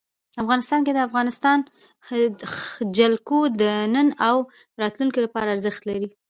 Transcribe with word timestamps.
افغانستان 0.43 0.79
کې 0.85 0.91
د 0.93 0.99
افغانستان 1.09 1.57
جلکو 2.97 3.39
د 3.61 3.63
نن 3.93 4.07
او 4.29 4.37
راتلونکي 4.81 5.19
لپاره 5.25 5.47
ارزښت 5.55 5.81
لري. 5.89 6.07